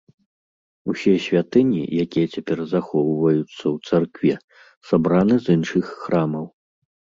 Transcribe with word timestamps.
Усе 0.93 1.11
святыні, 1.25 1.81
якія 2.05 2.27
цяпер 2.37 2.57
захоўваюцца 2.73 3.59
ў 3.73 3.77
царкве, 3.91 4.35
сабраны 4.91 5.35
з 5.47 5.61
іншых 5.61 5.95
храмаў. 6.03 6.45